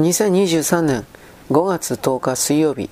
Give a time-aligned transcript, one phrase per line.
[0.00, 1.06] 2023年
[1.52, 2.90] 5月10日水曜日。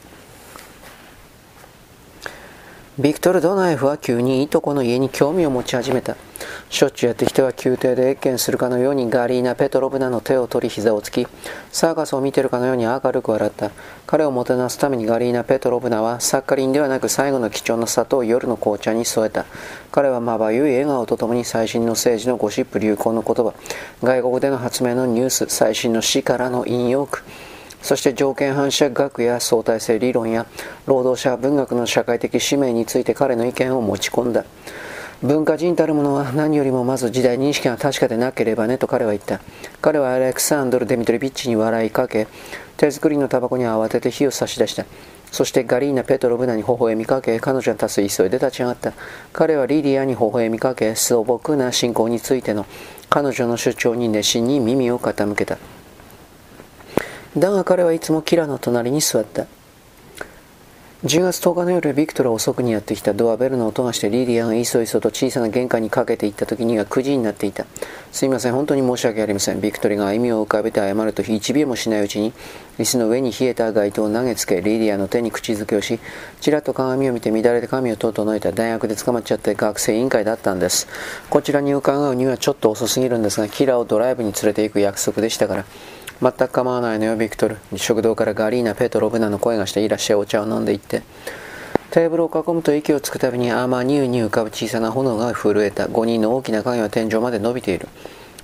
[2.97, 6.17] ビクトル・ドナエフは急にいとこの家に興味を持ち始めた。
[6.73, 11.27] しょっちゅうやってきては宮廷で謁見するかのようにガリーナ・ペトロブナの手を取り膝をつき、
[11.71, 13.71] サーカスを見てるかのように明るく笑った。
[14.07, 19.45] 彼をもてなすためにガリーナ・ペトロブナはサッカリンではなく最後の貴重な砂糖を夜の紅茶に添えた。
[19.91, 23.53] 彼はまばゆい笑顔とともに最新の政治のゴシップ流行の言葉、
[24.03, 27.23] 外国での発明のニュース、最新の詩からの引用句、
[27.83, 30.47] そして条件反射学や相対性理論や
[30.87, 34.47] 労働者文学の社会的使命について彼の意見を持ち込んだ。
[35.23, 39.41] 文化人たるものは何よりもまず時代認識が確かでなければねと彼は言った。
[39.81, 42.27] 彼はアレクサンドル・デミトリビッチに笑いかけ、
[42.77, 44.85] 手作りのタバコに慌てて火を差し出した。
[45.31, 48.95] そしてガリーナ・ペトロブナに微笑みかけ、彼女に立つ急いで立ち上がった。
[49.33, 52.67] 彼はリディアに微笑みかけ、素朴な信仰についての
[53.09, 55.57] 彼女の主張に熱心に耳を傾けた。
[57.39, 59.47] だが彼はいつもキラの隣に座った。
[61.05, 67.67] 10月10日の夜、ビクトルは遅くにやってきたドアベルの音がしてリディアがいそいそと小さな玄関にかけていった時には9時になっていた。
[68.13, 69.61] すいません、本当に申し訳ありません。
[69.61, 72.33] ビクトリが歩みを浮かべて謝ると1秒もしないうちに、
[72.79, 75.99] 椅子の上に冷えた街灯を投げつけ、リディアの手に口づけをし、
[76.41, 80.87] ちらっと鏡を見て乱れて髪を整えた大学で捕まっちゃって学生委員会だったんです。
[81.31, 85.65] こちらに伺うにはちょっと遅すぎるんですが、キラをドライブに連れて行く約束でしたから。
[86.23, 87.57] 全く構わないのよ、ビクトル。
[87.75, 91.03] 食堂からガリーナ、ペトロブナの声がしていらっしゃいお茶を飲んでいって。
[91.91, 95.87] テーブルを囲むと息をつくたびにアーマーニューに浮かぶ小さな炎が震えた。
[95.87, 97.89] 5人の大きな影は天井まで伸びている。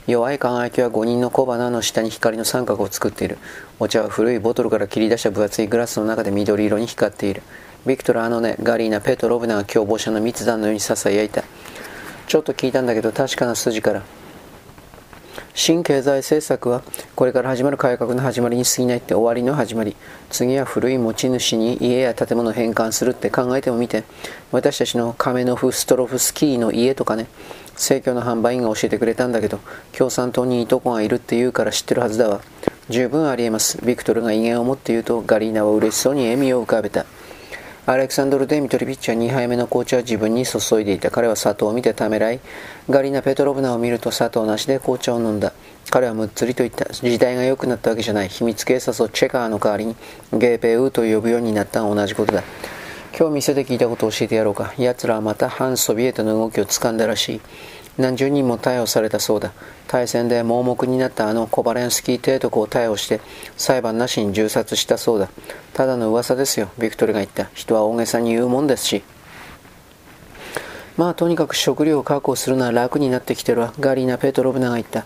[0.09, 3.39] 弱い輝きは5人の小花の下に光の三角を作っている。
[3.79, 7.43] お茶は古いボトルから切り出した分厚いグラスの中で緑色に光っている。
[7.87, 11.45] ビクトルあのね、ガリーナ、ペトロブナが共謀者の密談のように囁いた。
[12.27, 14.03] ちょっと聞いたんだけど確かな筋から
[15.59, 16.85] 新経済政策は
[17.17, 19.97] これから始まる改革の始まりに過ぎないって終わりの始まり。
[20.31, 24.05] 次は古い持ち主に家や建物を返還するって考えてもみて。
[24.53, 27.27] 私たちのカメノフ・ストロフスキーの家とかね。
[27.73, 29.59] 政教の販売員が教えてくれたんだけど
[29.93, 32.41] 共産党にいとこがいるって言うから知ってるはずだわ。
[32.89, 33.85] 十分ありえます。
[33.85, 37.05] ビクトルが威厳を持って言うとガリーナは嬉しそうに笑みを浮かべた。
[37.89, 41.11] アレクサンドル・デミトリビッチは2杯目の紅茶を自分に注いでいた。
[41.11, 42.41] 彼は砂糖を見てためらい、
[42.91, 45.55] ガリナ・ペトロブナを見ると砂糖なしで紅茶を飲んだ。
[45.89, 46.85] 彼はむっつりと言った。
[46.93, 48.29] 時代が良くなったわけじゃない。
[48.29, 49.97] 秘密警察をチェカーの代わりに
[50.35, 52.43] ゲーペウーと呼ぶようになったのは同じことだ。
[53.19, 54.75] 今日店で聞いたことを教えてやろうか。
[54.77, 57.41] 奴らはまた反ソビエトの動きを掴んだらしい。
[57.99, 59.53] 何十人も逮捕されたそうだ。
[59.89, 63.21] 大戦で盲目になったあのコバレンスキー提督を逮捕して
[63.57, 65.29] 裁判なしに銃殺したそうだ。
[65.75, 67.51] ただの噂ですよ、ビクトルが言った。
[67.55, 69.03] 人は大げさに言うもんですし。
[70.97, 73.75] まあとにかく食料を確保するのは楽になってきてるわ。
[73.81, 75.05] ガリーナ・ペトロブナが言った。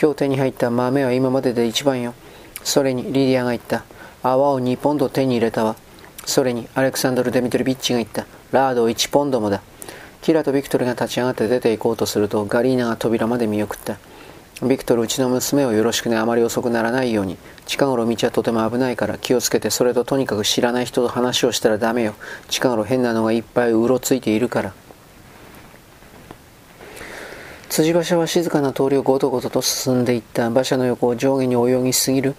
[0.00, 2.12] 今日手に入った豆は今までで一番よ。
[2.64, 3.84] それにリディアが言った。
[4.22, 5.76] 泡を2ポンド手に入れたわ。
[6.26, 8.26] それにアレクサンドル・デミトリビッチが言った。
[8.50, 9.62] ラードを1ポンドもだ。
[10.22, 13.98] キラとビクトルが立ち上がって出て行こうとするとガリーナが扉まで見送った。
[14.62, 17.36] ビクトル、うちの娘をよろしくね、あまり遅くならないように。
[17.66, 22.14] 近頃道はとても危ないから気をつけて、それととにかく知らない人と話をしたらダメよ。
[22.48, 24.72] 近頃変なのがいっぱいうろついているから。
[27.68, 32.34] 辻馬車は静かな通りをごとごとと進んでいった馬車の横を上下に泳ぎすぎる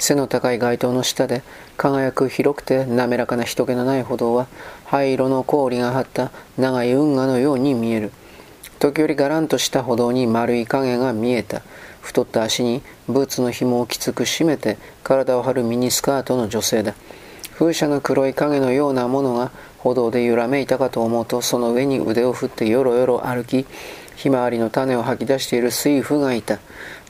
[0.00, 1.42] 背の高い街灯の下で
[1.76, 4.48] 輝く広くて滑らかな人気のない歩道は
[4.86, 8.10] 灰色の氷が張った長い運河のように見える。
[8.78, 11.60] 時折がらんとした歩道に丸い影が見えた。
[12.00, 16.94] 太った足にブーツの紐をきつく締めて体を張るミニスカートの女性だ。
[17.52, 23.66] 風車の黒い影のようなものが歩道で揺らめいたかと思うとその上に腕を振ってよろよろ歩き
[24.16, 26.58] ひまわりの種を吐き出している水夫がいた。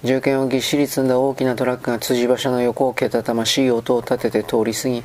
[0.03, 5.03] 銃剣をぎっしり積んだ大きなトラックが辻馬車の横をけたたましい音を立てて通り過ぎ、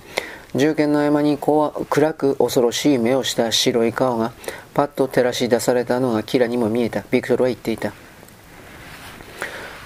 [0.56, 4.32] 銃剣の合間に暗く恐ろしい目をした白い顔が
[4.74, 7.04] パッと照らし出されたのがキラにも見えた。
[7.12, 7.92] ビクトルは言っていた。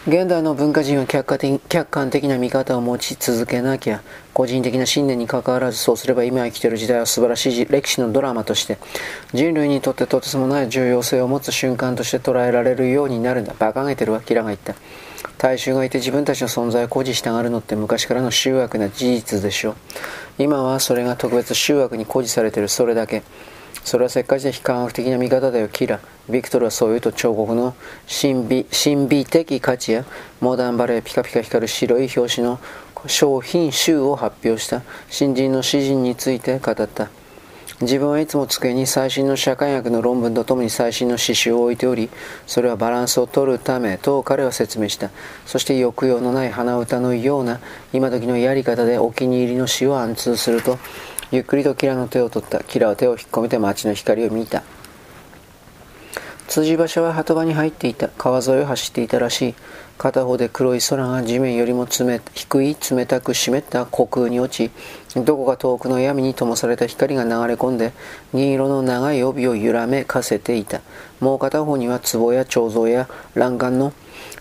[0.09, 4.01] 現代の文化人は客観的客観的な見方を持ち続けなきゃ、
[4.33, 8.79] 個人的な信念にかかわらずそうすれば今生きている時代は素晴らしい歴史のドラマとして、
[9.33, 13.53] 人類にとってとてつもない重要性を持つ瞬間として捉えられるようになるんだ。
[13.59, 14.73] 馬鹿げてるわ、キラが言った。
[15.37, 19.75] 大衆がいて自分たちの存在を誇示したがるのって昔からの醜悪な事実でしょう。
[20.39, 23.21] 今はそれが特別醜悪に誇示されてる、それだけ。
[23.83, 25.99] それはせっかちで非科学的な見方だよ、キラ。
[26.29, 27.73] ビクトルはそう言うと彫刻の
[28.07, 30.05] 神秘神秘的価値や
[30.41, 32.59] モダンバレーピカピカ光る白い表紙の
[33.07, 37.09] 商品集を発表した新人の詩人について語った。
[37.81, 42.09] 自分はいつも机に最新の社会学の論文とともに最新の詩集を置いており、
[42.45, 45.11] それはバランスを取るためと彼は説明した。
[45.45, 47.61] そして抑揚のない鼻歌のような
[47.93, 50.77] 今時のやり方でお気に入りの詩を暗通すると、
[51.31, 52.63] ゆっくりとキラの手を取った。
[52.63, 54.63] キラは手を引っ込めて街の光を見た。
[56.47, 58.09] 辻場所は鳩場に入っていた。
[58.09, 59.55] 川沿いを走っていたらしい。
[59.99, 64.71] 片方で黒い空が地面よりも冷低い冷たく湿った虚空に落ち、
[65.21, 67.91] どこか遠くの闇に灯された光が流れ込んで、
[68.33, 70.81] 銀色の長い帯を揺らめかせていた。
[71.19, 73.93] もう片方には壺や彫像や欄干の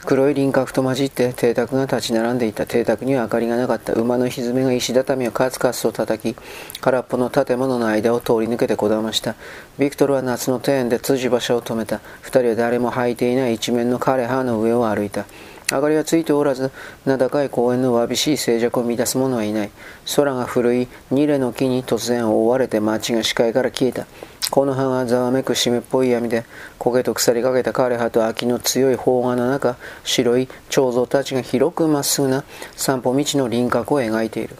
[0.05, 2.67] 黒い輪郭と混じって邸宅が立ち並んでいた。
[2.67, 3.93] 邸宅には明かりがなかった。
[3.93, 6.39] 馬のひずめが石畳をカツカツと叩き、
[6.81, 9.35] 空っぽの建物の間を通り抜けてこだました。
[9.79, 12.01] ビクトルは夏の庭園で辻場所を止めた。
[12.23, 15.27] 2人は誰も履いていない一面の枯れ葉の上を歩いた。
[15.71, 16.71] 明かりはついておらず、
[17.05, 19.71] 名高い公園のわびしい静寂を乱す者はいない。
[20.17, 24.07] 空が古い二レの木に突然覆われて街が視界から消えた。
[24.51, 26.45] この葉がざわめく湿っぽい闇で、
[26.79, 32.45] 焦げと腐りかけた枯葉と秋の強い砲画の中、白い彫像たちが広くまっすぐな
[32.75, 34.57] 散歩道の輪郭を描いている。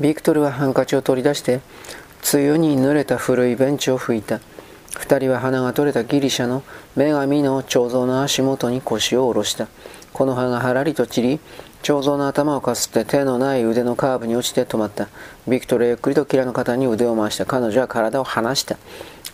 [0.00, 1.60] ビクトルはハンカチを取り出して、
[2.32, 4.40] 梅雨に濡れた古いベンチを拭いた。
[4.98, 6.62] 2人は花が取れたギリシャの
[6.96, 9.68] 女神の彫像の足元に腰を下ろした。
[10.12, 11.40] この葉がはらりと散り、
[11.82, 15.08] 彫像の頭をかすって手のない腕のカーブに落ちて止まった。
[15.46, 17.46] ビクトルゆっくりとキラの肩に腕を回した。
[17.46, 18.76] 彼女は体を離した。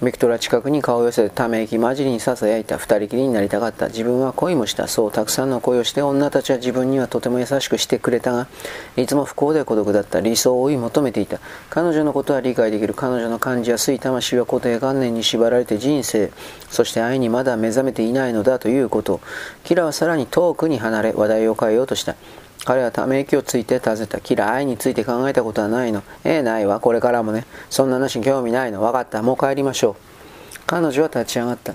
[0.03, 3.87] ビクトルは近くに顔を寄せため息混じりにささやいた二人きりになりたかった。
[3.87, 4.89] 自分は恋もした。
[4.89, 8.49] そうたくさんの恋をして女たちは自分にはとても優しくしてくれたが
[8.97, 10.21] いつも不幸で孤独だった。
[10.21, 11.39] 理想を追い求めていた。
[11.71, 12.95] 彼女のことは理解できる。
[12.95, 16.33] 彼女の感じやすい魂は固定観念に縛られて人生
[16.71, 19.21] そして愛にまだ目覚めていないのだということ。
[19.63, 22.17] キラはさらに遠くに離れ話題を変えようとした。
[22.65, 24.19] 彼はため息をついて尋ねた。
[24.27, 26.03] 嫌い、について考えたことはないの。
[26.25, 26.81] ええ、ないわ。
[26.81, 27.47] これからもね。
[27.69, 28.83] そんな話に興味ないの。
[28.83, 29.23] わかった。
[29.23, 30.61] もう帰りましょう。
[30.67, 31.75] 彼女は立ち上がった。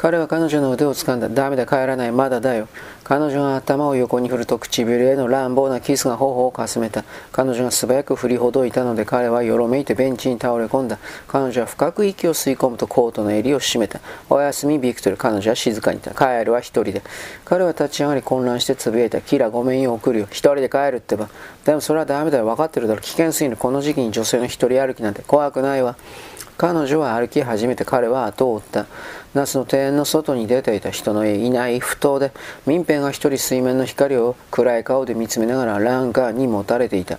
[0.00, 1.28] 彼は彼女の腕を掴んだ。
[1.28, 2.10] ダメだ、帰らない。
[2.10, 2.68] まだだよ。
[3.04, 7.04] 彼女が頭を横に振ると唇への乱暴なキスが頬をかすめた。
[7.32, 10.98] 彼女が素早く振りほどいたので彼はよろめいてベンチに倒れ込んだ。
[11.28, 14.00] 彼女は深く息を吸い込むとコートの襟を締めた。
[14.30, 15.18] おやすみ、ビクトル。
[15.18, 16.14] 彼女は静かにいた。
[16.14, 17.02] 帰るは一人で。
[17.44, 19.20] 彼は立ち上がり混乱してつぶやいた。
[19.20, 20.26] キラ、ごめんよ、送るよ。
[20.30, 21.28] 一人で帰るってば。
[21.66, 22.46] でもそれはダメだよ。
[22.46, 23.02] 分かってるだろ。
[23.02, 23.58] 危険すぎる。
[23.58, 25.96] この時期に女性の一人歩きなんて怖くないわ。
[26.60, 28.86] 彼女は歩き始めて彼は後を追った。
[29.34, 32.32] 那須の庭園の外に出ていた人のいない埠頭で
[32.66, 37.18] 民兵が一人水面の光を暗い顔で見つめながらランカーに持たれていた。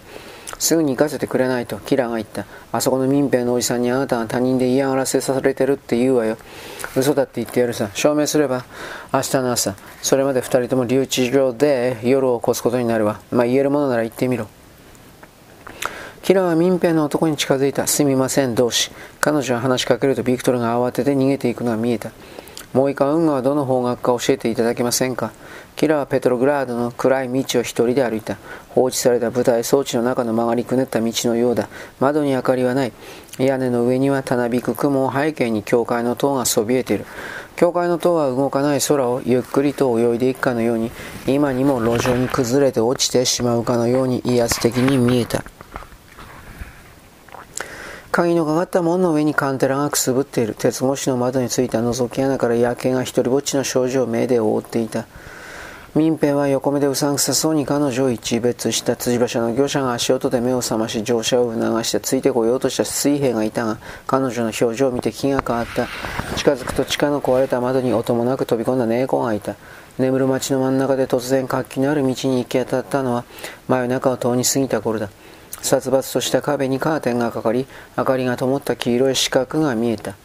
[0.60, 2.46] すぐに行かせてくれないとキラが言った。
[2.72, 6.38] あそこの民兵のおじさんにあなたが他人で嫌がらせされてるって言うわよ。
[6.96, 7.90] 嘘だって言ってやるさ。
[7.96, 8.66] 証明すれば
[9.12, 13.22] 明日の朝、それまで二人とも留置場で夜を越すことになるわ。
[13.32, 14.48] まあ言えるものなら言ってみろ。
[16.32, 17.88] キラは民兵の男に近づいた。
[17.88, 18.90] すみません、同士。
[19.20, 22.14] 彼女は話しかけるとビクトルが慌てて逃げていくのが見えた。
[22.72, 25.34] もう一回運河はどの方角か教えていただけませんか？
[25.76, 28.38] キラはペトログラードの暗い道を一人で歩いた。
[28.70, 31.68] 放置された舞台装置の中の曲がりくねった道のようだ。
[32.00, 32.94] 窓に明かりはない。
[33.38, 37.06] 屋根の上にはたなびく雲を背景に教会の塔がそびえている。
[37.58, 40.92] 教会の塔は動かない空をゆっくりと泳いでいくかのように、
[41.28, 45.44] 今にも路上に崩れて落ちてしまうかのように威圧的に見えた。
[48.12, 50.54] 鍵のかかった門の上にカンテラがくすぶっている。
[50.54, 55.06] 鉄格子の窓についた覗き穴から夜景が一人ぼっちの少女を目で覆っていた。
[55.94, 63.78] 民兵は横目でうさんくさそうに彼女を一別した辻馬車の業者が足音で目を覚まし乗車を促してついてこようとした水兵がいたが
[64.08, 65.90] 彼女の表情を見て気が変わった
[66.38, 69.58] 近づくと地下の壊れた窓に音もなく飛び込んだ猫がいた
[69.98, 73.26] 眠る街の真ん中で突然活気のある道に行き当たったのは
[73.68, 75.10] 真夜中を通り過ぎた頃だ
[75.62, 77.66] 殺伐とした壁にカーテンがかかり
[77.98, 80.16] 明かりが灯った黄色い四角が見えた。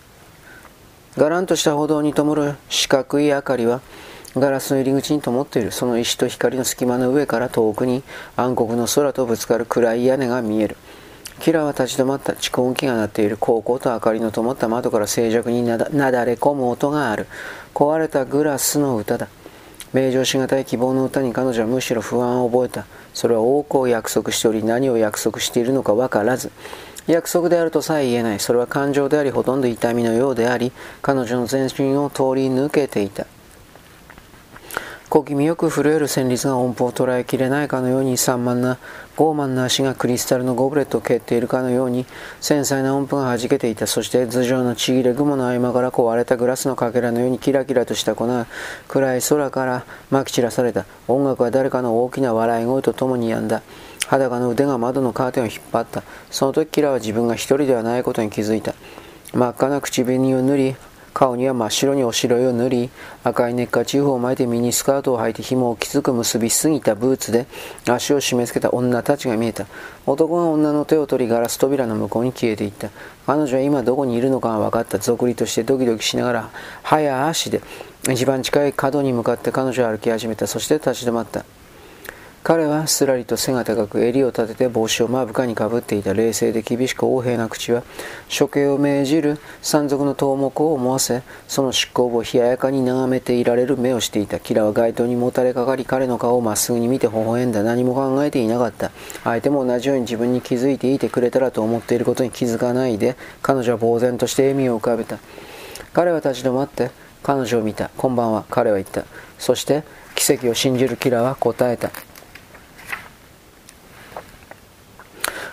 [1.16, 3.80] がらんとした歩道に灯る四角い明かりは
[4.34, 5.72] ガラスの入り口に灯っている。
[5.72, 8.02] その石と光の隙間の上から遠くに
[8.36, 10.76] 暗黒の空とぶつかる暗い屋根が見える。
[11.40, 12.34] キラは立ち止まった。
[12.34, 13.36] 蓄音機が鳴っている。
[13.38, 17.26] 高校と明かりの灯った窓から静寂になだれ込む音がある。
[17.74, 19.28] 壊れたグラスの歌だ。
[19.92, 22.86] 名状しがたい希望の歌に彼女はむしろ不安を覚えた。
[23.16, 26.52] それは多くを約束しており何を約束しているのか分からず
[27.06, 28.40] 約束であるとさえ言えない。
[28.40, 30.70] それは感情でありほとんど痛みのようであり
[31.00, 33.26] 彼女の全身を通り抜けていた。
[35.08, 38.76] 小気味よく震える旋律が音符を捉えきれないかのように散漫な
[39.16, 42.06] 傲慢な足がクリスタルのゴブレットを蹴っているかのように
[42.40, 43.86] 繊細な音符が弾けていた。
[43.86, 48.46] そして頭上のちぎれ雲の合間から壊れたグラスのかけらのようにキラキラとした粉が
[48.88, 50.86] 暗い空からまき散らされた。
[51.06, 53.62] 音楽は誰かの大きな笑い声とともに止んだ。
[54.08, 56.02] 裸の腕が窓のカーテンを引っ張った。
[56.32, 58.74] その時キラは自分が一人ではないことに気づいた。
[59.32, 60.76] 真っ赤な口紅を塗り
[61.16, 62.90] 顔には真っ白におしろいを塗り、
[63.24, 67.46] 赤いネッカチーフを巻いてミニスカートを履いて紐をきつく結びすぎたブーツで
[67.88, 69.66] 足を締め付けた女たちが見えた。
[70.04, 72.90] 男が女の手を取りガラス扉の向こうに消えていった。
[73.24, 74.98] 彼女は今どこにいるのかが分かった。
[74.98, 76.50] ぞくりとしてドキドキしながら、
[76.82, 77.62] 早足で
[78.12, 80.46] 一番近い角に向かって彼女は歩き始めた。
[80.46, 81.46] そして立ち止まった。
[82.46, 87.82] 彼はすらりと背が高く襟を立てて帽子を目深にかぶっていた冷静で厳しく横柄な口は
[88.38, 98.92] 処刑を命じる山賊の頭目を思わせその執行部を冷ややかに眺めていられる目をしていたキラは街灯にもたれかかり彼の顔をまっすぐに見て微笑んだ何も考えていなかった。
[99.24, 105.18] 相手も同じように自分に気づいていてくれたらと思っていることに気づかないで彼女は呆然として笑みを浮かべた。
[105.92, 106.92] 彼は立ち止まって
[107.24, 107.90] 彼女を見た。
[107.96, 108.44] こんばんは。
[108.48, 109.02] 彼は言った。
[109.36, 109.82] そして
[110.14, 111.90] 奇跡を信じるキラは答えた。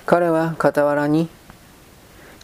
[0.05, 1.29] 彼は傍らに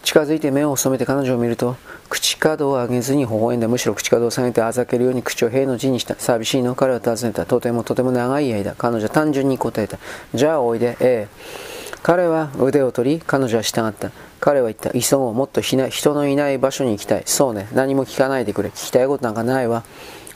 [0.03, 1.75] 近づいて目を細めて彼女を見ると
[2.09, 6.15] 口角を上げずに微笑んだむしろ口角を下げてあざけるように口を平の字にした。
[6.15, 6.73] 寂しいの。
[6.73, 7.45] 彼は尋ねた。
[7.45, 8.73] とてもとても長い間。
[8.75, 9.99] 彼女は単純に答えた。
[10.33, 10.97] じゃあおいで。
[10.99, 11.95] ええ。
[12.01, 14.11] 彼は腕を取り彼女は従った。
[14.39, 14.89] 彼は言った。
[14.99, 15.33] 急ごう。
[15.35, 15.77] もっと人
[16.15, 17.23] のいない場所に行きたい。
[17.25, 17.67] そうね。
[17.73, 18.69] 何も聞かないでくれ。
[18.69, 19.83] 聞きたいことなんかないわ。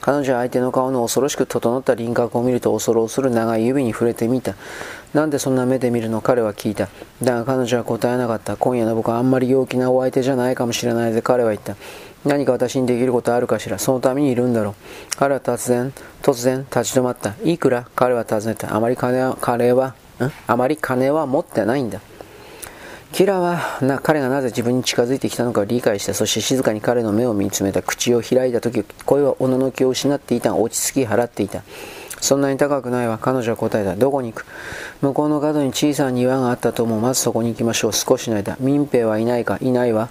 [0.01, 4.53] 彼女は相手の顔の恐ろしく整った輪郭を見ると恐る恐る長い指に触れてみた。
[5.13, 6.21] なんでそんな目で見るの？
[6.21, 6.89] 彼は聞いた。
[7.21, 8.57] だが彼女は答えなかった。
[8.57, 11.21] 今夜の僕はあんまり陽気なお相手じゃないかもしれないぜ。
[11.21, 11.75] 彼は言った。
[12.25, 13.77] 何か私にできることあるかしら？
[13.77, 14.73] そのためにいるんだろう。
[15.17, 15.93] 彼は突然、
[16.23, 17.35] 突然立ち止まった。
[17.43, 17.87] いくら？
[17.95, 18.75] 彼は尋ねた。
[18.75, 19.93] あまり金は、彼は、ん？
[20.47, 22.01] あまり金は持ってないんだ。
[23.11, 26.15] キラはな彼がなぜ自分に近づいてきたのかを理解した。
[26.15, 27.83] そして静かに彼の目を見つめた。
[27.83, 31.61] 口を開いた時、声はおののきを失っていた落ち着き払っていた。
[32.21, 33.19] そんなに高くないわ。
[33.19, 33.95] 彼女は答えた。
[33.95, 34.45] どこに行く？
[35.03, 37.01] 向こうの角に小さな庭があったと思う。
[37.01, 37.93] まずそこに行きましょう。
[37.93, 38.55] 少しの間。
[38.61, 39.57] 民兵はいないか？
[39.59, 40.09] いないわ。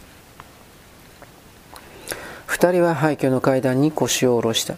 [2.44, 4.76] 二人は廃墟の階段に腰を下ろした。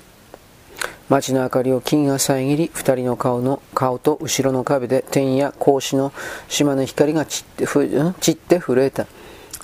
[1.08, 6.12] 街の明かりを金が遮り、二人の顔の顔と後ろの壁で天や格子の
[6.48, 9.08] 島の光が散ってふ散って震えた。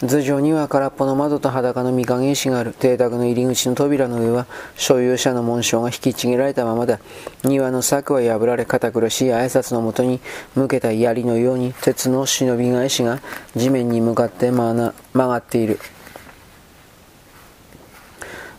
[0.02, 2.72] 頭上には空っぽの窓と裸の御影石がある。
[2.72, 7.00] 邸宅の入り口の扉の上は所有者の紋章が引きちぎられたままだ。
[7.44, 10.20] 庭の柵は破られ、堅苦しい挨拶のもとに
[10.54, 13.20] 向けた槍のように鉄の忍び返しが
[13.54, 15.78] 地面に向かって曲がっている。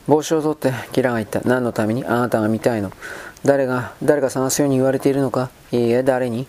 [0.08, 1.42] 帽子を取ってキラが言った。
[1.42, 2.92] 何のためにあなたが見たいの？
[3.44, 5.50] 誰が、誰が探すように言われているのか？
[5.72, 6.46] いいえ、誰に？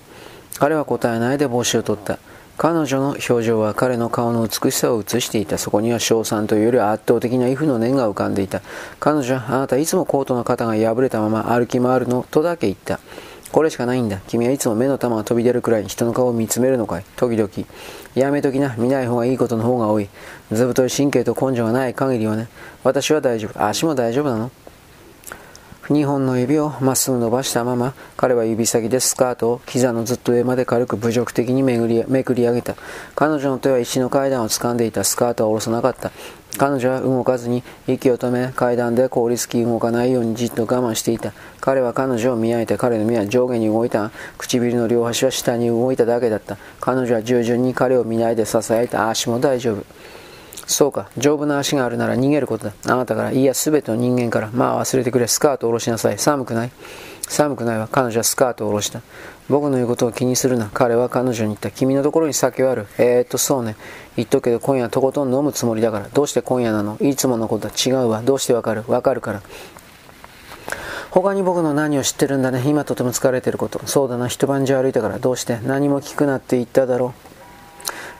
[0.59, 2.19] 彼は答えないで帽子を取った。
[2.59, 5.59] 彼女の表情は彼の顔の美しさを映していた。
[5.59, 8.61] そこには賞賛というより圧倒的な畏怖の念が浮かんでいた。
[9.01, 12.25] 彼女はあなたいつもコートの肩が破れたまま歩き回るの？
[12.31, 13.01] とだけ言った。
[13.51, 14.21] これしかないんだ。
[14.29, 17.05] 君はいつも目の玉が飛び出るくらい人の顔を見つめるのかい？
[17.17, 17.51] 時々。
[18.15, 18.77] やめときな。
[18.77, 20.09] 見ない方がいいことの方が多い。
[20.53, 22.49] ずぶとい神経と根性がない限りはね。
[22.85, 23.65] 私は大丈夫。
[23.67, 24.51] 足も大丈夫なの？
[25.89, 32.77] 2本の指をまっすぐ伸ばしたまま、彼は指先でスカートを膝のずっと上まで軽く侮辱的にめぐりめくり上げた。
[33.17, 36.12] 彼女の手は石の階段を掴んでいたスカートは下ろさなかった。
[36.57, 41.33] 彼女は動かずに息を止め階段で凍りつき動かないようにじっと我慢していた。
[41.61, 46.59] 彼は彼女を見上げて彼の目は上下に動いた唇の両端は下に動いただけだった。
[46.81, 49.85] 彼女は従順に彼を見ないで支えた足も大丈夫。
[50.66, 52.73] そうか、丈夫な足があるなら逃げることだ。
[52.87, 54.50] あなたから、いや、すべての人間から。
[54.52, 56.19] まあ忘れてくれ、スカートを下ろしなさい。
[56.19, 56.71] 寒くない？
[57.28, 57.88] 寒くないわ。
[57.90, 59.00] 彼女はスカートを下ろした。
[59.49, 60.71] 僕の言うことを気にするな。
[60.73, 61.71] 彼は彼女に言った。
[61.71, 62.87] 君のところに酒はある。
[62.99, 63.76] えー、っと、そうね。
[64.16, 66.09] 言っとくけど、今夜とことん飲むつもりだから。
[66.09, 66.97] どうして今夜なの？
[67.00, 68.23] いつものことは違うわ。
[68.23, 68.85] どうしてわかる？
[68.87, 69.42] わかるから。
[71.11, 72.62] 他に僕の何を知ってるんだね。
[72.66, 73.81] 今とても疲れてること。
[73.87, 74.28] そうだな。
[74.28, 75.19] 一晩中歩いたから。
[75.19, 75.59] どうして？
[75.64, 77.32] 何も聞くなって言っただろう。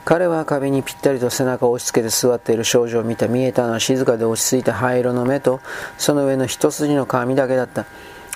[0.05, 5.61] 彼は壁にぴったりと背中を押し付けて座っている少女を見た見えたのは静かで落ち着いた灰色の目と
[5.97, 7.85] その上の一筋の髪だけだった。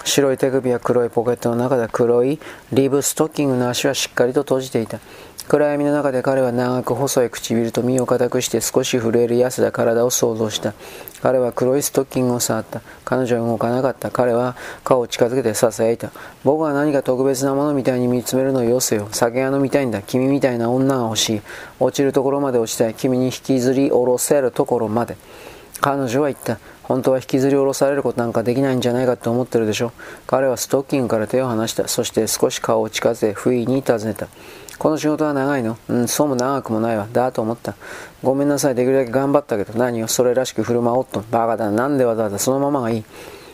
[0.08, 2.40] 白い手首や黒いポケットの中で黒い
[2.72, 5.00] リブストッキングの足はしっかりと閉じていた
[5.48, 10.74] 暗闇の中で彼は長く細い唇と身を固くして少し震える痩せた体を想像した。
[11.22, 12.82] 彼は黒いストッキングを触った。
[13.06, 14.12] 彼女は動かなかった。
[14.12, 16.12] 彼は顔を近づけて囁いた。
[16.44, 19.08] 僕は何か特別なものみたいに見つめるのをよせよ。
[19.14, 20.02] 酒が飲みたいんだ。
[20.02, 21.42] 君みたいな女が欲しい。
[21.80, 22.94] 落ちるところまで落ちたい。
[22.94, 25.16] 君に引きずり下ろせるところまで。
[25.80, 26.60] 彼女は言った。
[26.88, 29.92] 本当は引きずり下ろされることなんかできないんじゃないかと思ってるでしょ。
[30.26, 31.88] 彼はストッキングから手を離した。
[31.88, 34.28] そして少し顔を近づけ、不意に尋ねた。
[34.80, 35.78] この仕事は長いの？
[35.90, 37.08] うん、そうも長くもないわ。
[37.12, 37.76] だと思った。
[38.24, 41.24] ごめんなさい、できるだけ頑張ったけど、何をそれらしく振る舞おっと。
[41.30, 41.72] バカだ。
[41.72, 43.04] なんでわざわざそのままがいい？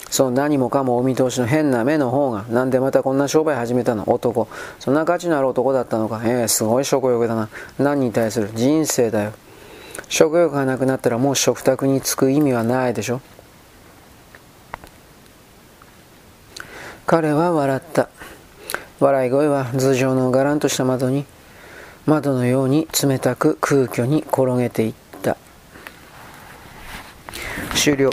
[0.09, 4.11] その何もかもお見通しの変な目の方が、なんでまたこんな商売始めたの？
[4.11, 4.47] 男。
[4.79, 6.21] そんな価値のある男だったのか。
[6.23, 7.49] ええー、すごい食欲だな。
[7.79, 8.51] 何に対する？
[8.53, 9.31] 人生だよ。
[10.09, 13.21] 食欲がなくなったらもう食卓に着く意味はないでしょ。
[17.05, 18.09] 彼は笑った。
[18.99, 21.25] 笑い声は頭上のがらんとした窓に、
[22.05, 25.37] 窓のように冷たく空虚に転げていった。
[27.75, 28.09] 終了。